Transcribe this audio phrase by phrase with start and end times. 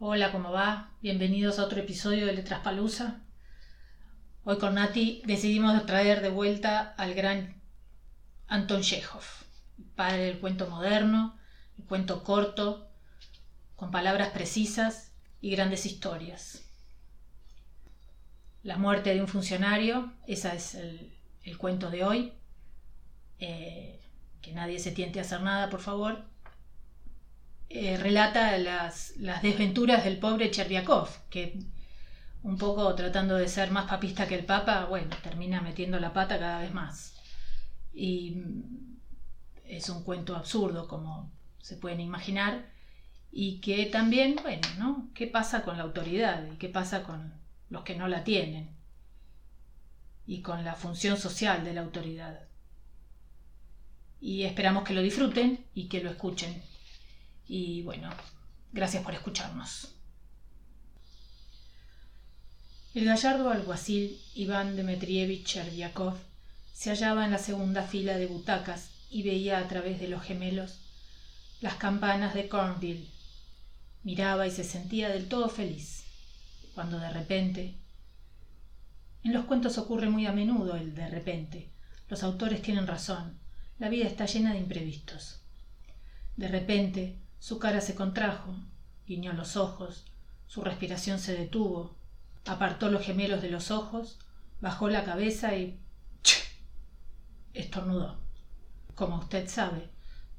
[0.00, 0.90] Hola, ¿cómo va?
[1.02, 3.20] Bienvenidos a otro episodio de Letras Palusa.
[4.42, 7.62] Hoy con Nati decidimos traer de vuelta al gran
[8.48, 9.22] Anton Chekhov,
[9.94, 11.38] padre del cuento moderno,
[11.78, 12.88] el cuento corto,
[13.76, 16.64] con palabras precisas y grandes historias.
[18.64, 22.32] La muerte de un funcionario, ese es el, cuento de hoy.
[23.38, 24.00] Eh,
[24.42, 26.33] que nadie se tiente a hacer nada, por favor.
[27.76, 31.58] Eh, relata las, desventuras del pobre Cherviakov, que
[32.44, 36.38] un poco tratando de ser más papista que el Papa, bueno, termina metiendo la pata
[36.38, 37.16] cada vez más.
[37.92, 38.44] Y
[39.64, 42.64] es un cuento absurdo, como se pueden imaginar,
[43.32, 45.08] y que también, bueno, ¿no?
[45.12, 47.34] ¿Qué pasa con la autoridad y qué pasa con
[47.70, 48.70] los que no la tienen?
[50.28, 52.38] Y con la función social de la autoridad.
[54.20, 56.62] Y esperamos que lo disfruten y que lo escuchen.
[57.46, 58.10] Y bueno,
[58.72, 59.94] gracias por escucharnos.
[62.94, 66.16] El gallardo alguacil Iván Dmitrievich Chervyakov
[66.72, 70.80] se hallaba en la segunda fila de butacas y veía a través de los gemelos
[71.60, 73.10] las campanas de Cornville.
[74.02, 76.04] Miraba y se sentía del todo feliz,
[76.74, 77.78] cuando de repente...
[79.22, 81.70] En los cuentos ocurre muy a menudo el de repente.
[82.08, 83.38] Los autores tienen razón.
[83.78, 85.40] La vida está llena de imprevistos.
[86.36, 88.56] De repente, su cara se contrajo,
[89.06, 90.06] guiñó los ojos,
[90.46, 91.94] su respiración se detuvo,
[92.46, 94.18] apartó los gemelos de los ojos,
[94.62, 95.78] bajó la cabeza y
[97.52, 98.18] estornudó.
[98.94, 99.90] Como usted sabe,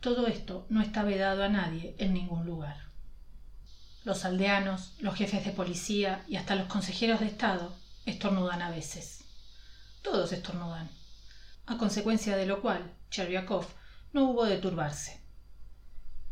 [0.00, 2.88] todo esto no está vedado a nadie en ningún lugar.
[4.04, 9.26] Los aldeanos, los jefes de policía y hasta los consejeros de Estado estornudan a veces.
[10.00, 10.88] Todos estornudan.
[11.66, 13.66] A consecuencia de lo cual, Chervyakov
[14.14, 15.23] no hubo de turbarse.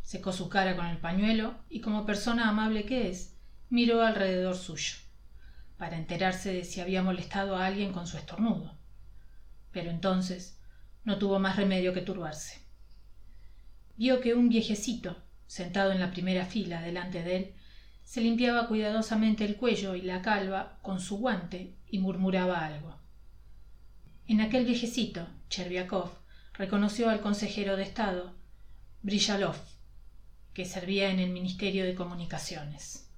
[0.03, 3.36] Secó su cara con el pañuelo y como persona amable que es,
[3.70, 4.97] miró alrededor suyo,
[5.78, 8.77] para enterarse de si había molestado a alguien con su estornudo.
[9.70, 10.59] Pero entonces
[11.04, 12.60] no tuvo más remedio que turbarse.
[13.97, 15.16] Vio que un viejecito,
[15.47, 17.55] sentado en la primera fila delante de él,
[18.05, 22.99] se limpiaba cuidadosamente el cuello y la calva con su guante y murmuraba algo.
[24.26, 26.10] En aquel viejecito, Cherviakov
[26.55, 28.34] reconoció al consejero de Estado,
[29.03, 29.56] Brillalov,
[30.54, 33.08] que servía en el Ministerio de Comunicaciones.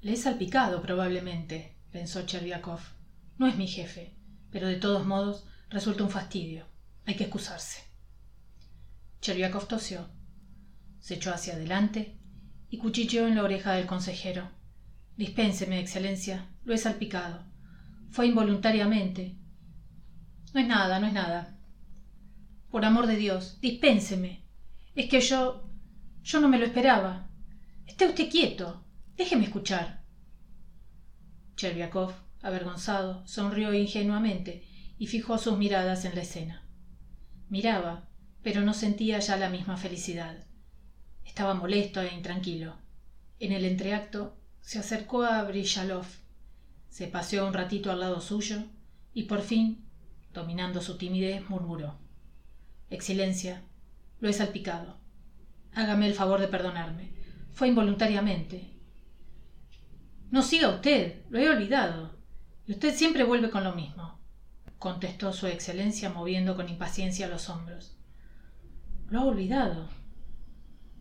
[0.00, 2.80] Le he salpicado, probablemente, pensó Cherviakov.
[3.38, 4.14] No es mi jefe,
[4.50, 6.66] pero de todos modos resulta un fastidio.
[7.06, 7.82] Hay que excusarse.
[9.20, 10.08] Cherviakov tosió,
[11.00, 12.18] se echó hacia adelante
[12.70, 14.50] y cuchicheó en la oreja del consejero.
[15.16, 17.44] Dispénseme, excelencia, lo he salpicado.
[18.10, 19.36] Fue involuntariamente.
[20.52, 21.56] No es nada, no es nada.
[22.70, 24.44] Por amor de Dios, dispénseme.
[24.94, 25.63] Es que yo.
[26.24, 27.28] Yo no me lo esperaba.
[27.86, 28.82] Esté usted quieto.
[29.16, 30.02] Déjeme escuchar.
[31.56, 34.66] Cherviakov, avergonzado, sonrió ingenuamente
[34.98, 36.66] y fijó sus miradas en la escena.
[37.48, 38.08] Miraba,
[38.42, 40.46] pero no sentía ya la misma felicidad.
[41.24, 42.78] Estaba molesto e intranquilo.
[43.38, 46.06] En el entreacto se acercó a Brillalov,
[46.88, 48.64] se paseó un ratito al lado suyo
[49.12, 49.84] y por fin,
[50.32, 51.98] dominando su timidez, murmuró
[52.88, 53.62] Excelencia,
[54.20, 55.03] lo he salpicado.
[55.74, 57.10] Hágame el favor de perdonarme.
[57.52, 58.70] Fue involuntariamente.
[60.30, 62.16] No siga usted, lo he olvidado.
[62.66, 64.18] Y usted siempre vuelve con lo mismo,
[64.78, 67.96] contestó su excelencia moviendo con impaciencia los hombros.
[69.10, 69.88] Lo ha olvidado.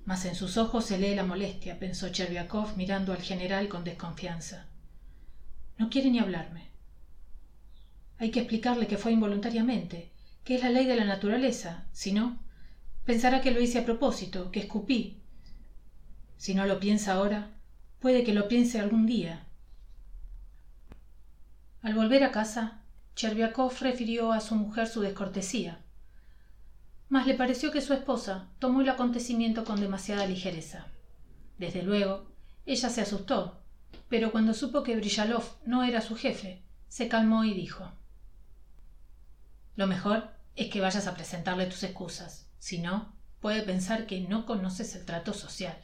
[0.06, 4.68] Mas en sus ojos se lee la molestia, pensó Cherviakov mirando al general con desconfianza.
[5.78, 6.70] No quiere ni hablarme.
[8.18, 10.12] Hay que explicarle que fue involuntariamente,
[10.44, 11.88] que es la ley de la naturaleza.
[11.94, 12.43] Si no,
[13.06, 15.22] Pensará que lo hice a propósito, que escupí.
[16.38, 17.52] Si no lo piensa ahora,
[18.00, 19.46] puede que lo piense algún día.
[21.82, 22.82] Al volver a casa,
[23.16, 25.80] Cherviakov refirió a su mujer su descortesía,
[27.10, 30.88] mas le pareció que su esposa tomó el acontecimiento con demasiada ligereza.
[31.58, 32.26] Desde luego,
[32.66, 33.62] ella se asustó,
[34.10, 37.92] pero cuando supo que Brillalov no era su jefe, se calmó y dijo
[39.76, 42.50] Lo mejor es que vayas a presentarle tus excusas.
[42.60, 45.78] Si no, puede pensar que no conoces el trato social.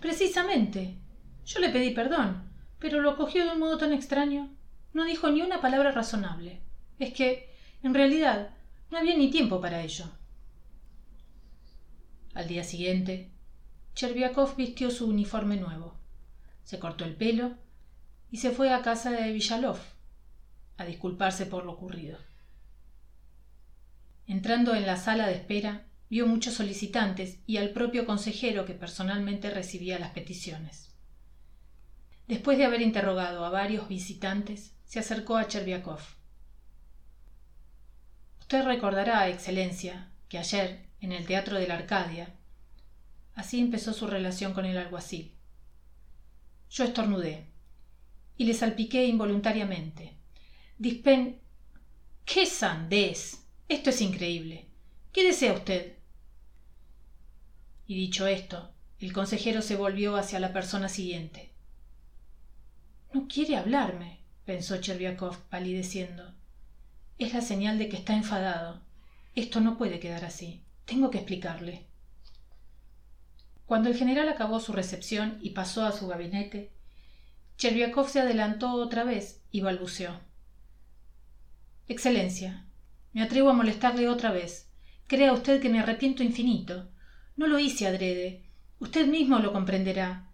[0.00, 0.98] Precisamente.
[1.44, 4.54] Yo le pedí perdón, pero lo cogió de un modo tan extraño.
[4.92, 6.62] No dijo ni una palabra razonable.
[6.98, 7.52] Es que,
[7.82, 8.50] en realidad,
[8.90, 10.04] no había ni tiempo para ello.
[12.34, 13.30] Al día siguiente,
[13.94, 15.98] Cherviakov vistió su uniforme nuevo,
[16.64, 17.56] se cortó el pelo
[18.30, 19.78] y se fue a casa de Villalov
[20.78, 22.18] a disculparse por lo ocurrido.
[24.26, 29.50] Entrando en la sala de espera, vio muchos solicitantes y al propio consejero que personalmente
[29.50, 30.90] recibía las peticiones.
[32.28, 36.00] Después de haber interrogado a varios visitantes, se acercó a Cherviakov.
[38.40, 42.34] Usted recordará, Excelencia, que ayer, en el Teatro de la Arcadia,
[43.34, 45.34] así empezó su relación con el alguacil.
[46.70, 47.46] Yo estornudé
[48.36, 50.16] y le salpiqué involuntariamente.
[50.78, 51.40] Dispen.
[52.24, 53.41] ¡Qué sandez!
[53.72, 54.66] Esto es increíble.
[55.14, 55.96] ¿Qué desea usted?
[57.86, 58.70] Y dicho esto,
[59.00, 61.54] el consejero se volvió hacia la persona siguiente.
[63.14, 66.34] No quiere hablarme, pensó Cherviakov palideciendo.
[67.18, 68.82] Es la señal de que está enfadado.
[69.34, 70.60] Esto no puede quedar así.
[70.84, 71.86] Tengo que explicarle.
[73.64, 76.70] Cuando el general acabó su recepción y pasó a su gabinete,
[77.56, 80.20] Cherviakov se adelantó otra vez y balbuceó.
[81.88, 82.66] Excelencia,
[83.12, 84.70] me atrevo a molestarle otra vez.
[85.06, 86.88] Crea usted que me arrepiento infinito.
[87.36, 88.44] No lo hice adrede.
[88.78, 90.28] Usted mismo lo comprenderá.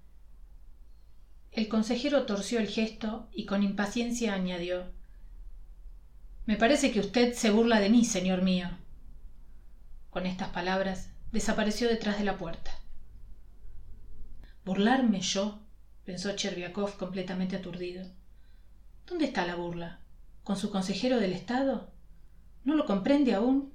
[1.50, 4.92] El consejero torció el gesto y con impaciencia añadió
[6.46, 8.68] Me parece que usted se burla de mí, señor mío.
[10.10, 12.70] Con estas palabras desapareció detrás de la puerta.
[14.64, 15.60] ¿Burlarme yo?
[16.04, 18.06] pensó Cherviakov completamente aturdido.
[19.06, 20.00] ¿Dónde está la burla?
[20.44, 21.90] ¿Con su consejero del Estado?
[22.64, 23.72] ¿No lo comprende aún?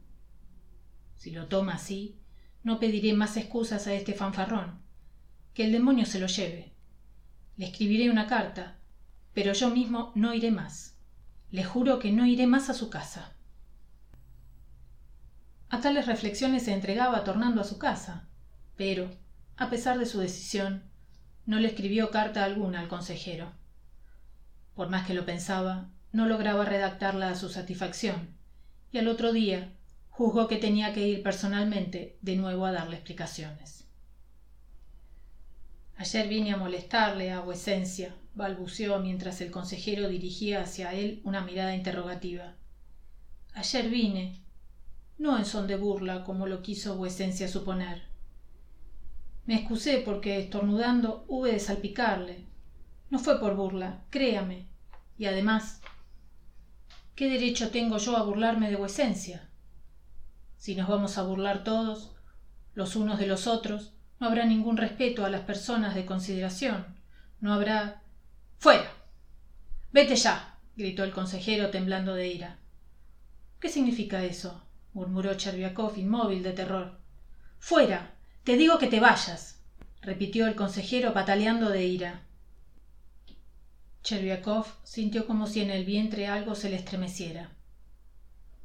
[1.15, 2.19] Si lo toma así,
[2.63, 4.81] no pediré más excusas a este fanfarrón.
[5.53, 6.73] Que el demonio se lo lleve.
[7.57, 8.77] Le escribiré una carta,
[9.33, 10.97] pero yo mismo no iré más.
[11.51, 13.33] Le juro que no iré más a su casa.
[15.69, 18.27] A tales reflexiones se entregaba tornando a su casa,
[18.75, 19.09] pero,
[19.57, 20.83] a pesar de su decisión,
[21.45, 23.51] no le escribió carta alguna al consejero.
[24.75, 28.35] Por más que lo pensaba, no lograba redactarla a su satisfacción,
[28.93, 29.73] y al otro día
[30.09, 33.85] juzgó que tenía que ir personalmente de nuevo a darle explicaciones.
[35.97, 41.75] Ayer vine a molestarle, a vuecencia, balbuceó mientras el consejero dirigía hacia él una mirada
[41.75, 42.53] interrogativa.
[43.55, 44.39] Ayer vine,
[45.17, 48.03] no en son de burla como lo quiso vuecencia suponer.
[49.45, 52.45] Me excusé porque estornudando hube de salpicarle.
[53.09, 54.67] No fue por burla, créame.
[55.17, 55.81] Y además,
[57.15, 59.49] ¿qué derecho tengo yo a burlarme de vuecencia?
[60.57, 62.15] Si nos vamos a burlar todos,
[62.73, 66.85] los unos de los otros, no habrá ningún respeto a las personas de consideración.
[67.41, 68.01] No habrá.
[68.57, 68.89] ¡Fuera!
[69.91, 70.57] Vete ya.
[70.75, 72.59] gritó el consejero temblando de ira.
[73.59, 74.63] ¿Qué significa eso?
[74.93, 76.99] murmuró Cherviakov inmóvil de terror.
[77.59, 78.15] Fuera.
[78.43, 79.61] Te digo que te vayas.
[80.01, 82.21] repitió el consejero pataleando de ira.
[84.03, 87.51] Cherviakov sintió como si en el vientre algo se le estremeciera.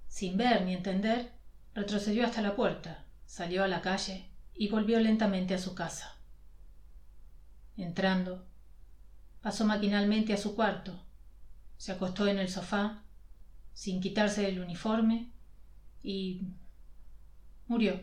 [0.08, 1.31] Sin ver ni entender,
[1.75, 6.17] retrocedió hasta la puerta, salió a la calle y volvió lentamente a su casa.
[7.76, 8.44] Entrando,
[9.40, 11.00] pasó maquinalmente a su cuarto,
[11.76, 13.02] se acostó en el sofá,
[13.73, 15.31] sin quitarse el uniforme,
[16.02, 16.43] y
[17.69, 18.00] murió.